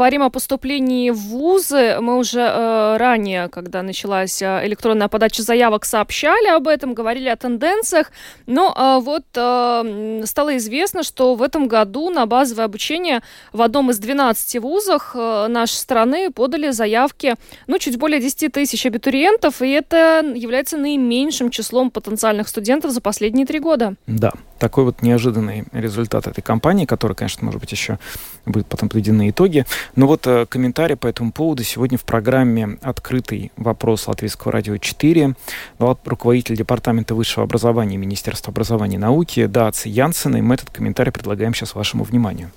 Говорим 0.00 0.22
о 0.22 0.30
поступлении 0.30 1.10
в 1.10 1.18
вузы. 1.18 1.98
Мы 2.00 2.16
уже 2.16 2.40
э, 2.40 2.96
ранее, 2.96 3.48
когда 3.48 3.82
началась 3.82 4.40
э, 4.40 4.66
электронная 4.66 5.08
подача 5.08 5.42
заявок, 5.42 5.84
сообщали 5.84 6.48
об 6.48 6.68
этом, 6.68 6.94
говорили 6.94 7.28
о 7.28 7.36
тенденциях. 7.36 8.10
Но 8.46 8.74
э, 8.74 9.04
вот 9.04 9.24
э, 9.34 10.22
стало 10.24 10.56
известно, 10.56 11.02
что 11.02 11.34
в 11.34 11.42
этом 11.42 11.68
году 11.68 12.08
на 12.08 12.24
базовое 12.24 12.64
обучение 12.64 13.20
в 13.52 13.60
одном 13.60 13.90
из 13.90 13.98
12 13.98 14.62
вузов 14.62 15.10
э, 15.14 15.48
нашей 15.48 15.74
страны 15.74 16.30
подали 16.30 16.70
заявки, 16.70 17.34
ну, 17.66 17.78
чуть 17.78 17.98
более 17.98 18.22
10 18.22 18.52
тысяч 18.52 18.86
абитуриентов, 18.86 19.60
и 19.60 19.68
это 19.68 20.24
является 20.34 20.78
наименьшим 20.78 21.50
числом 21.50 21.90
потенциальных 21.90 22.48
студентов 22.48 22.92
за 22.92 23.02
последние 23.02 23.44
три 23.44 23.58
года. 23.58 23.96
Да, 24.06 24.32
такой 24.58 24.84
вот 24.84 25.02
неожиданный 25.02 25.64
результат 25.72 26.26
этой 26.26 26.40
кампании, 26.40 26.86
который, 26.86 27.14
конечно, 27.14 27.44
может 27.44 27.60
быть, 27.60 27.72
еще 27.72 27.98
будут 28.46 28.66
потом 28.66 28.88
подведены 28.88 29.30
итоги. 29.30 29.66
Но 29.96 30.06
вот 30.06 30.26
э, 30.26 30.46
комментарий 30.46 30.96
по 30.96 31.06
этому 31.06 31.32
поводу 31.32 31.64
сегодня 31.64 31.98
в 31.98 32.04
программе 32.04 32.78
«Открытый 32.82 33.52
вопрос 33.56 34.06
Латвийского 34.08 34.52
радио 34.52 34.74
4» 34.74 35.34
дал 35.78 35.98
руководитель 36.04 36.56
Департамента 36.56 37.14
высшего 37.14 37.44
образования 37.44 37.96
Министерства 37.96 38.50
образования 38.50 38.96
и 38.96 38.98
науки 38.98 39.46
Дац 39.46 39.86
Янсен, 39.86 40.36
и 40.36 40.40
мы 40.40 40.54
этот 40.54 40.70
комментарий 40.70 41.12
предлагаем 41.12 41.54
сейчас 41.54 41.74
вашему 41.74 42.04
вниманию. 42.04 42.50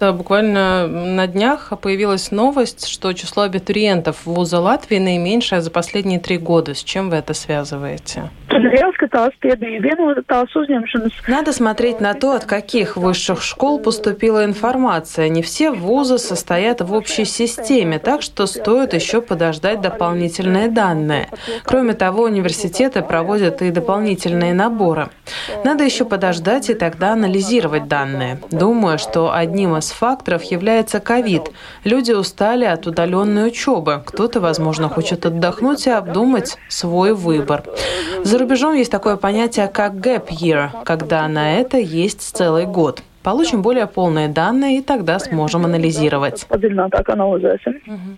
Да, 0.00 0.12
буквально 0.12 0.86
на 0.86 1.26
днях 1.26 1.72
появилась 1.80 2.30
новость, 2.30 2.86
что 2.86 3.12
число 3.14 3.42
абитуриентов 3.42 4.26
вуза 4.26 4.60
Латвии 4.60 4.98
наименьшее 4.98 5.60
за 5.60 5.70
последние 5.70 6.20
три 6.20 6.38
года. 6.38 6.74
С 6.74 6.84
чем 6.84 7.10
вы 7.10 7.16
это 7.16 7.34
связываете? 7.34 8.30
Надо 11.28 11.52
смотреть 11.52 12.00
на 12.00 12.14
то, 12.14 12.32
от 12.32 12.44
каких 12.44 12.96
высших 12.96 13.42
школ 13.42 13.78
поступила 13.78 14.44
информация. 14.44 15.28
Не 15.28 15.42
все 15.42 15.70
вузы 15.70 16.18
состоят 16.18 16.80
в 16.80 16.92
общей 16.92 17.24
системе, 17.24 17.98
так 17.98 18.22
что 18.22 18.46
стоит 18.46 18.94
еще 18.94 19.20
подождать 19.20 19.80
дополнительные 19.80 20.68
данные. 20.68 21.28
Кроме 21.64 21.92
того, 21.92 22.24
университеты 22.24 23.02
проводят 23.02 23.60
и 23.62 23.70
дополнительные 23.70 24.54
наборы. 24.54 25.08
Надо 25.64 25.84
еще 25.84 26.04
подождать 26.04 26.70
и 26.70 26.74
тогда 26.74 27.12
анализировать 27.12 27.86
данные. 27.86 28.40
Думаю, 28.50 28.98
что 28.98 29.32
одним 29.32 29.76
из 29.76 29.90
факторов 29.90 30.42
является 30.44 31.00
ковид. 31.00 31.50
Люди 31.84 32.12
устали 32.12 32.64
от 32.64 32.86
удаленной 32.86 33.48
учебы. 33.48 34.02
Кто-то, 34.06 34.40
возможно, 34.40 34.88
хочет 34.88 35.26
отдохнуть 35.26 35.86
и 35.86 35.90
обдумать 35.90 36.56
свой 36.68 37.14
выбор. 37.14 37.64
За 38.24 38.38
рубежом 38.48 38.74
есть 38.74 38.90
такое 38.90 39.16
понятие, 39.16 39.68
как 39.68 39.92
gap 39.94 40.28
year, 40.28 40.70
когда 40.84 41.28
на 41.28 41.60
это 41.60 41.76
есть 41.76 42.22
целый 42.22 42.64
год. 42.64 43.02
Получим 43.22 43.62
более 43.62 43.86
полные 43.86 44.28
данные 44.28 44.78
и 44.78 44.82
тогда 44.82 45.18
сможем 45.18 45.64
анализировать. 45.64 46.46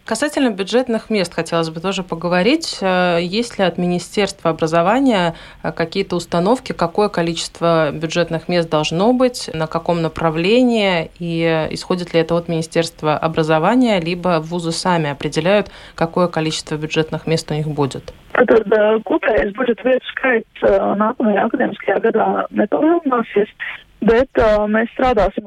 Касательно 0.04 0.50
бюджетных 0.50 1.10
мест 1.10 1.34
хотелось 1.34 1.70
бы 1.70 1.80
тоже 1.80 2.02
поговорить. 2.02 2.78
Э, 2.80 3.18
есть 3.20 3.58
ли 3.58 3.64
от 3.64 3.78
Министерства 3.78 4.50
образования 4.50 5.34
э, 5.62 5.72
какие-то 5.72 6.16
установки, 6.16 6.72
какое 6.72 7.08
количество 7.08 7.90
бюджетных 7.92 8.48
мест 8.48 8.68
должно 8.68 9.12
быть, 9.12 9.50
на 9.54 9.66
каком 9.66 10.02
направлении, 10.02 11.10
и 11.18 11.68
исходит 11.70 12.14
ли 12.14 12.20
это 12.20 12.34
от 12.36 12.48
Министерства 12.48 13.16
образования, 13.16 14.00
либо 14.00 14.40
вузы 14.40 14.72
сами 14.72 15.10
определяют, 15.10 15.70
какое 15.94 16.28
количество 16.28 16.76
бюджетных 16.76 17.26
мест 17.26 17.50
у 17.50 17.54
них 17.54 17.66
будет? 17.66 18.12
Tad 18.40 18.72
kopējais 19.04 19.50
budžeta 19.56 19.84
vietu 19.84 20.06
skaits 20.14 20.62
nākamajā 21.00 21.46
akadēmiskajā 21.48 21.98
gadā 22.06 22.26
nepalielināsies. 22.56 23.50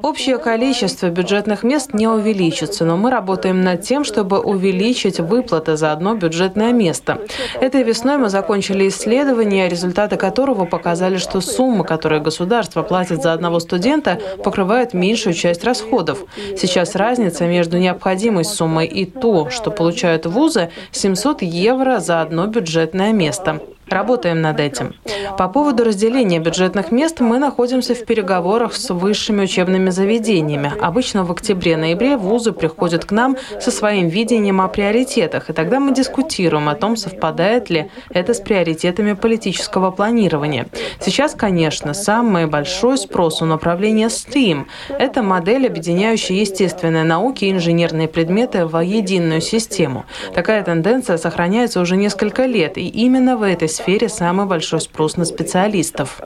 Общее 0.03 0.37
количество 0.37 1.09
бюджетных 1.09 1.63
мест 1.63 1.93
не 1.93 2.07
увеличится, 2.07 2.85
но 2.85 2.97
мы 2.97 3.09
работаем 3.09 3.61
над 3.63 3.81
тем, 3.81 4.03
чтобы 4.03 4.39
увеличить 4.39 5.19
выплаты 5.19 5.75
за 5.75 5.91
одно 5.91 6.15
бюджетное 6.15 6.71
место. 6.71 7.19
Этой 7.59 7.81
весной 7.83 8.17
мы 8.17 8.29
закончили 8.29 8.87
исследование, 8.87 9.67
результаты 9.67 10.17
которого 10.17 10.65
показали, 10.65 11.17
что 11.17 11.41
сумма, 11.41 11.83
которую 11.83 12.21
государство 12.21 12.83
платит 12.83 13.23
за 13.23 13.33
одного 13.33 13.59
студента, 13.59 14.19
покрывает 14.43 14.93
меньшую 14.93 15.33
часть 15.33 15.63
расходов. 15.63 16.19
Сейчас 16.55 16.95
разница 16.95 17.47
между 17.47 17.79
необходимой 17.79 18.45
суммой 18.45 18.85
и 18.85 19.05
то, 19.05 19.49
что 19.49 19.71
получают 19.71 20.27
вузы, 20.27 20.69
700 20.91 21.41
евро 21.41 21.99
за 21.99 22.21
одно 22.21 22.45
бюджетное 22.45 23.13
место. 23.13 23.61
Работаем 23.87 24.41
над 24.41 24.59
этим. 24.59 24.95
По 25.37 25.47
поводу 25.47 25.83
разделения 25.83 26.39
бюджетных 26.39 26.91
мест 26.91 27.19
мы 27.19 27.37
находимся 27.37 27.95
в 27.95 28.05
переговорах 28.05 28.73
с 28.75 28.89
высшими 28.93 29.43
учебными 29.43 29.89
заведениями. 29.89 30.73
Обычно 30.81 31.23
в 31.23 31.31
октябре-ноябре 31.31 32.17
вузы 32.17 32.51
приходят 32.51 33.05
к 33.05 33.11
нам 33.11 33.37
со 33.59 33.71
своим 33.71 34.07
видением 34.07 34.61
о 34.61 34.67
приоритетах, 34.67 35.49
и 35.49 35.53
тогда 35.53 35.79
мы 35.79 35.93
дискутируем 35.93 36.69
о 36.69 36.75
том, 36.75 36.95
совпадает 36.95 37.69
ли 37.69 37.89
это 38.09 38.33
с 38.33 38.39
приоритетами 38.39 39.13
политического 39.13 39.91
планирования. 39.91 40.67
Сейчас, 40.99 41.33
конечно, 41.35 41.93
самый 41.93 42.47
большой 42.47 42.97
спрос 42.97 43.41
у 43.41 43.45
направления 43.45 44.07
STEAM. 44.07 44.65
Это 44.89 45.23
модель, 45.23 45.67
объединяющая 45.67 46.37
естественные 46.37 47.03
науки 47.03 47.45
и 47.45 47.51
инженерные 47.51 48.07
предметы 48.07 48.65
в 48.65 48.79
единую 48.79 49.41
систему. 49.41 50.05
Такая 50.33 50.63
тенденция 50.63 51.17
сохраняется 51.17 51.81
уже 51.81 51.97
несколько 51.97 52.45
лет, 52.45 52.77
и 52.77 52.87
именно 52.87 53.37
в 53.37 53.43
этой 53.43 53.69
сфере 53.73 54.07
самый 54.09 54.45
большой 54.45 54.79
спрос 54.79 55.17
на 55.17 55.25
специалистов. 55.25 56.21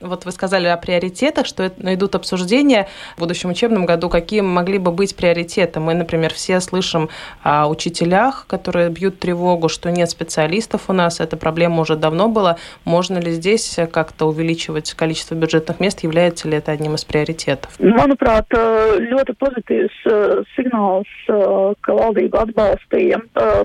Вот 0.00 0.24
вы 0.24 0.32
сказали 0.32 0.66
о 0.66 0.76
приоритетах, 0.76 1.46
что 1.46 1.68
идут 1.68 2.14
обсуждения 2.14 2.88
в 3.16 3.20
будущем 3.20 3.50
учебном 3.50 3.86
году, 3.86 4.08
какие 4.08 4.40
могли 4.40 4.78
бы 4.78 4.90
быть 4.92 5.16
приоритеты. 5.16 5.80
Мы, 5.80 5.94
например, 5.94 6.32
все 6.34 6.60
слышим 6.60 7.08
о 7.42 7.68
учителях, 7.68 8.46
которые 8.48 8.90
бьют 8.90 9.18
тревогу, 9.18 9.68
что 9.68 9.90
нет 9.90 10.10
специалистов 10.10 10.88
у 10.88 10.92
нас. 10.92 11.20
Эта 11.20 11.36
проблема 11.36 11.80
уже 11.80 11.96
давно 11.96 12.28
была. 12.28 12.56
Можно 12.84 13.18
ли 13.18 13.30
здесь 13.32 13.78
как-то 13.92 14.26
увеличивать 14.26 14.92
количество 14.94 15.34
бюджетных 15.34 15.80
мест? 15.80 16.00
Является 16.02 16.48
ли 16.48 16.56
это 16.58 16.72
одним 16.72 16.94
из 16.94 17.04
приоритетов? 17.04 17.70
Manuprāt, 17.78 18.50
ļoti 18.50 19.34
pozitīvs 19.38 19.94
signāls, 20.56 21.10
ka 21.28 21.92
valdība 21.94 22.42
atbalstīja. 22.46 23.20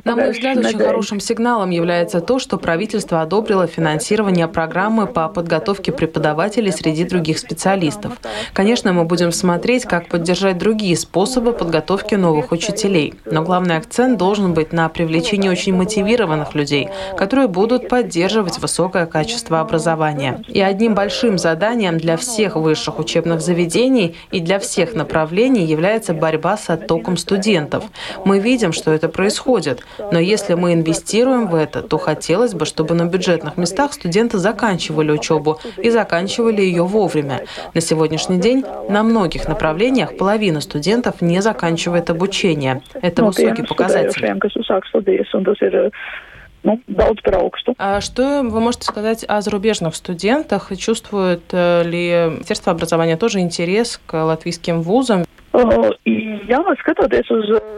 На 0.05 0.15
мой 0.15 0.31
взгляд, 0.31 0.57
очень 0.67 0.79
хорошим 0.79 1.19
сигналом 1.19 1.69
является 1.69 2.21
то, 2.21 2.39
что 2.39 2.57
правительство 2.57 3.21
одобрило 3.21 3.67
финансирование 3.67 4.47
программы 4.47 5.07
по 5.07 5.27
подготовке 5.29 5.91
преподавателей 5.91 6.71
среди 6.71 7.03
других 7.03 7.39
специалистов. 7.39 8.13
Конечно, 8.53 8.93
мы 8.93 9.05
будем 9.05 9.31
смотреть, 9.31 9.85
как 9.85 10.07
поддержать 10.09 10.57
другие 10.57 10.97
способы 10.97 11.53
подготовки 11.53 12.15
новых 12.15 12.51
учителей. 12.51 13.13
Но 13.25 13.43
главный 13.43 13.77
акцент 13.77 14.17
должен 14.17 14.53
быть 14.53 14.73
на 14.73 14.89
привлечении 14.89 15.49
очень 15.49 15.73
мотивированных 15.73 16.55
людей, 16.55 16.89
которые 17.17 17.47
будут 17.47 17.89
поддерживать 17.89 18.59
высокое 18.59 19.05
качество 19.05 19.59
образования. 19.59 20.43
И 20.47 20.61
одним 20.61 20.95
большим 20.95 21.37
заданием 21.37 21.97
для 21.97 22.17
всех 22.17 22.55
высших 22.55 22.99
учебных 22.99 23.41
заведений 23.41 24.15
и 24.31 24.39
для 24.39 24.59
всех 24.59 24.93
направлений 24.93 25.65
является 25.65 26.13
борьба 26.13 26.57
с 26.57 26.69
оттоком 26.69 27.17
студентов. 27.17 27.85
Мы 28.25 28.39
видим, 28.39 28.73
что 28.73 28.91
это 28.91 29.09
происходит, 29.09 29.83
но 30.11 30.19
если 30.19 30.56
мы 30.57 30.73
инвестируем 30.73 31.47
в 31.47 31.55
это, 31.55 31.81
то 31.81 31.97
хотелось 31.97 32.53
бы, 32.53 32.65
чтобы 32.65 32.93
на 32.95 33.05
бюджетных 33.05 33.57
местах 33.57 33.93
студенты 33.93 34.37
заканчивали 34.37 35.11
учебу 35.11 35.59
и 35.77 35.89
заканчивали 35.89 36.61
ее 36.61 36.83
вовремя. 36.83 37.45
На 37.73 37.81
сегодняшний 37.81 38.39
день 38.39 38.65
на 38.89 39.03
многих 39.03 39.47
направлениях 39.47 40.17
половина 40.17 40.61
студентов 40.61 41.21
не 41.21 41.41
заканчивает 41.41 42.09
обучение. 42.09 42.81
Это 43.01 43.21
ну, 43.21 43.27
высокий 43.27 43.63
показатель. 43.63 44.07
Ну, 44.07 44.11
а 47.77 48.01
что 48.01 48.41
вы 48.43 48.59
можете 48.59 48.85
сказать 48.85 49.23
о 49.27 49.41
зарубежных 49.41 49.95
студентах? 49.95 50.71
Чувствует 50.77 51.43
э, 51.51 51.83
ли 51.83 52.33
Министерство 52.33 52.73
образования 52.73 53.15
тоже 53.15 53.39
интерес 53.39 54.01
к 54.05 54.21
латвийским 54.21 54.81
вузам? 54.81 55.23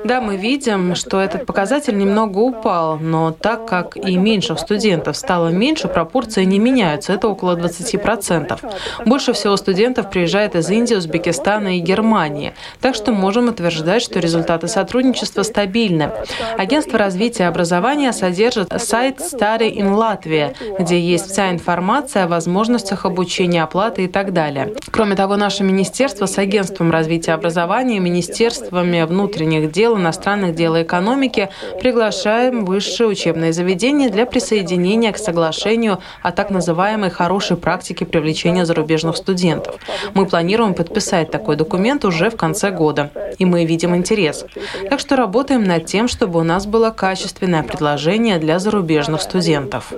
Да, 0.04 0.22
мы 0.22 0.38
видим, 0.38 0.96
что 0.96 1.20
этот 1.20 1.46
показатель 1.46 1.98
немного 1.98 2.40
упал, 2.40 2.98
но 2.98 3.32
так 3.32 3.66
как 3.66 3.96
и 3.96 4.18
меньших 4.18 4.60
студентов 4.60 5.16
стало 5.16 5.50
меньше, 5.50 5.88
пропорции 5.88 6.44
не 6.44 6.60
меняются, 6.60 7.14
это 7.14 7.28
около 7.28 7.56
20%. 7.56 8.60
Больше 9.06 9.34
всего 9.34 9.56
студентов 9.58 10.10
приезжает 10.10 10.56
из 10.56 10.70
Индии, 10.70 10.96
Узбекистана 10.96 11.78
и 11.78 11.80
Германии, 11.80 12.54
так 12.82 12.96
что 12.96 13.12
можем 13.12 13.48
утверждать, 13.48 14.02
что 14.02 14.20
результаты 14.20 14.68
сотрудничества 14.68 15.44
стабильны. 15.44 16.12
Агентство 16.58 17.00
развития 17.00 17.48
образования 17.48 18.12
содержит 18.12 18.70
сайт 18.82 19.20
Study 19.20 19.74
in 19.74 19.96
Latvia, 19.96 20.54
где 20.78 21.00
есть 21.00 21.32
вся 21.32 21.50
информация 21.52 22.26
о 22.26 22.28
возможностях 22.28 23.06
обучения, 23.06 23.64
оплаты 23.64 24.04
и 24.04 24.08
так 24.08 24.34
далее. 24.34 24.74
Кроме 24.92 25.16
того, 25.16 25.38
наше 25.38 25.64
министерство 25.64 26.26
с 26.26 26.38
агентством 26.38 26.92
развития 26.92 27.34
образования, 27.34 27.69
министерством 27.70 28.00
министерствами 28.00 29.04
внутренних 29.04 29.72
дел, 29.72 29.96
иностранных 29.96 30.56
дел 30.56 30.76
и 30.76 30.82
экономики 30.82 31.50
приглашаем 31.80 32.66
высшие 32.66 33.08
учебные 33.08 33.54
заведения 33.54 34.10
для 34.10 34.26
присоединения 34.26 35.12
к 35.12 35.18
соглашению 35.18 36.00
о 36.24 36.32
так 36.32 36.50
называемой 36.50 37.12
хорошей 37.12 37.58
практике 37.58 38.06
привлечения 38.06 38.66
зарубежных 38.66 39.18
студентов. 39.18 39.76
Мы 40.16 40.26
планируем 40.26 40.74
подписать 40.74 41.30
такой 41.32 41.56
документ 41.56 42.06
уже 42.06 42.30
в 42.30 42.38
конце 42.38 42.72
года, 42.72 43.12
и 43.38 43.46
мы 43.46 43.66
видим 43.66 43.96
интерес. 43.96 44.46
Так 44.90 45.00
что 45.00 45.16
работаем 45.16 45.64
над 45.64 45.86
тем, 45.86 46.08
чтобы 46.08 46.40
у 46.40 46.44
нас 46.44 46.66
было 46.66 46.90
качественное 46.90 47.64
предложение 47.64 48.40
для 48.40 48.60
зарубежных 48.60 49.22
студентов. 49.22 49.94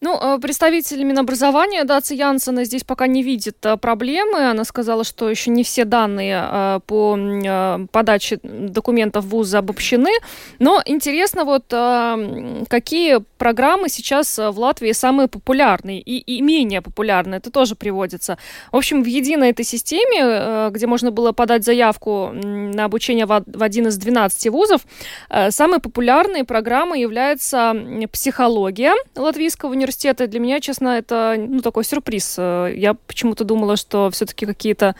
Ну, 0.00 0.18
э, 0.20 0.38
представитель 0.40 1.02
Минобразования 1.04 1.84
Даци 1.84 2.14
Янсена 2.14 2.64
здесь 2.64 2.84
пока 2.84 3.06
не 3.06 3.22
видит 3.22 3.56
э, 3.64 3.76
проблемы. 3.76 4.50
Она 4.50 4.64
сказала, 4.64 5.04
что 5.04 5.30
еще 5.30 5.50
не 5.50 5.62
все 5.62 5.84
данные 5.84 6.42
э, 6.42 6.80
по 6.86 7.18
подаче 7.90 8.38
документов 8.42 9.24
в 9.24 9.28
вузы 9.28 9.56
обобщены. 9.56 10.10
Но 10.58 10.82
интересно, 10.84 11.44
вот 11.44 11.64
какие 12.68 13.20
программы 13.38 13.88
сейчас 13.88 14.38
в 14.38 14.58
Латвии 14.58 14.92
самые 14.92 15.28
популярные 15.28 16.00
и, 16.00 16.18
и 16.18 16.40
менее 16.42 16.82
популярные. 16.82 17.38
Это 17.38 17.50
тоже 17.50 17.74
приводится. 17.74 18.38
В 18.72 18.76
общем, 18.76 19.02
в 19.02 19.06
единой 19.06 19.50
этой 19.50 19.64
системе, 19.64 20.70
где 20.70 20.86
можно 20.86 21.10
было 21.10 21.32
подать 21.32 21.64
заявку 21.64 22.30
на 22.32 22.84
обучение 22.84 23.26
в 23.26 23.62
один 23.62 23.88
из 23.88 23.96
12 23.96 24.48
вузов, 24.50 24.82
самой 25.50 25.80
популярной 25.80 26.44
программой 26.44 27.00
является 27.00 27.74
психология 28.12 28.94
Латвийского 29.14 29.70
университета 29.70 30.26
для 30.26 30.40
меня, 30.40 30.60
честно, 30.60 30.88
это 30.88 31.36
ну, 31.38 31.60
такой 31.60 31.84
сюрприз. 31.84 32.36
Э, 32.38 32.72
я 32.74 32.94
почему-то 32.94 33.44
думала, 33.44 33.76
что 33.76 34.10
все-таки 34.10 34.46
какие-то 34.46 34.86
Э, 34.86 34.94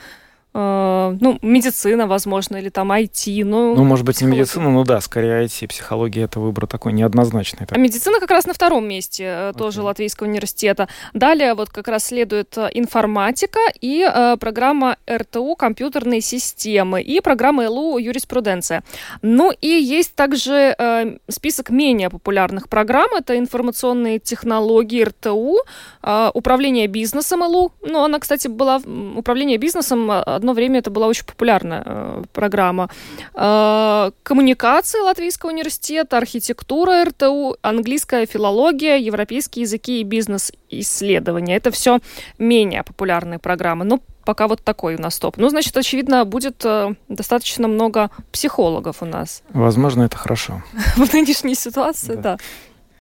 ну, 0.56 1.38
медицина, 1.43 2.06
возможно, 2.06 2.56
или 2.56 2.69
там 2.69 2.93
IT. 2.93 3.44
Ну, 3.44 3.75
ну 3.75 3.85
может 3.85 4.06
быть, 4.06 4.20
не 4.20 4.26
медицина, 4.26 4.70
ну 4.70 4.85
да, 4.85 5.00
скорее 5.00 5.44
IT, 5.44 5.69
психология 5.69 6.23
это 6.23 6.41
выбор 6.41 6.67
такой 6.67 6.93
неоднозначный. 6.93 7.67
А 7.69 7.79
медицина 7.79 8.20
как 8.20 8.31
раз 8.31 8.47
на 8.47 8.55
втором 8.55 8.88
месте 8.88 9.25
okay. 9.25 9.50
Э, 9.50 9.53
тоже 9.56 9.82
Латвийского 9.82 10.29
университета. 10.29 10.88
Далее 11.12 11.55
вот 11.55 11.70
как 11.70 11.88
раз 11.88 12.06
следует 12.06 12.56
э, 12.56 12.70
информатика 12.75 13.61
и 13.81 14.06
э, 14.08 14.37
программа 14.38 14.97
РТУ 15.11 15.56
компьютерные 15.56 16.20
системы 16.20 17.03
и 17.03 17.20
программа 17.20 17.69
ЛУ 17.69 17.99
юриспруденция. 17.99 18.82
Ну 19.23 19.53
и 19.61 19.69
есть 19.69 20.14
также 20.14 20.75
э, 20.79 21.17
список 21.29 21.70
менее 21.70 22.11
популярных 22.11 22.69
программ. 22.69 23.11
Это 23.14 23.38
информационные 23.38 24.19
технологии 24.19 25.05
РТУ, 25.05 25.58
э, 26.03 26.31
управление 26.35 26.87
бизнесом 26.87 27.43
ЛУ. 27.43 27.73
Ну, 27.82 28.05
она, 28.05 28.19
кстати, 28.19 28.49
была 28.49 28.81
управление 29.17 29.58
бизнесом 29.58 30.11
одно 30.46 30.52
время 30.52 30.78
это 30.78 30.90
была 30.90 31.08
очень 31.08 31.25
популярная 31.25 31.82
э, 31.84 32.22
программа. 32.32 32.88
Э, 33.34 34.12
коммуникации 34.22 35.00
Латвийского 35.00 35.50
университета, 35.50 36.19
архитектура 36.19 37.04
РТУ, 37.04 37.56
английская 37.62 38.26
филология, 38.26 38.96
европейские 38.96 39.62
языки 39.62 40.00
и 40.00 40.04
бизнес-исследования. 40.04 41.56
Это 41.56 41.72
все 41.72 41.98
менее 42.38 42.84
популярные 42.84 43.40
программы. 43.40 43.84
Но 43.84 44.00
пока 44.25 44.46
вот 44.46 44.62
такой 44.62 44.96
у 44.96 45.00
нас 45.00 45.19
топ. 45.19 45.37
Ну, 45.38 45.48
значит, 45.48 45.76
очевидно, 45.76 46.25
будет 46.25 46.64
э, 46.64 46.94
достаточно 47.08 47.69
много 47.69 48.10
психологов 48.31 49.02
у 49.02 49.06
нас. 49.06 49.43
Возможно, 49.50 50.04
это 50.04 50.16
хорошо. 50.16 50.62
В 50.96 51.12
нынешней 51.12 51.54
ситуации, 51.54 52.14
да. 52.14 52.22
да. 52.22 52.38